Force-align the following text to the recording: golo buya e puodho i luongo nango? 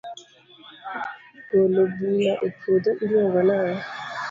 golo 1.49 1.81
buya 1.95 2.33
e 2.47 2.49
puodho 2.59 2.91
i 3.03 3.05
luongo 3.09 3.39
nango? 3.47 3.81